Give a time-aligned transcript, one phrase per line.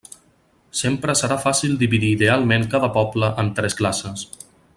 [0.79, 4.27] Sempre serà fàcil dividir idealment cada poble en tres classes.